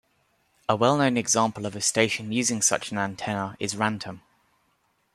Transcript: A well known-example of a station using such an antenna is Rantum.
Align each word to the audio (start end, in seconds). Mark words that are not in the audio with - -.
A 0.67 0.75
well 0.75 0.97
known-example 0.97 1.67
of 1.67 1.75
a 1.75 1.81
station 1.81 2.31
using 2.31 2.63
such 2.63 2.89
an 2.91 2.97
antenna 2.97 3.55
is 3.59 3.75
Rantum. 3.75 4.21